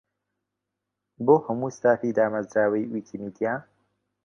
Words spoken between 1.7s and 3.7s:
ستافی دامەزراوەی ویکیمیدیا.